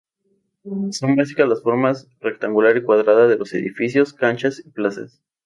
[0.89, 5.21] Son básicas las formas rectangular y cuadrada de los edificios, canchas y plazas.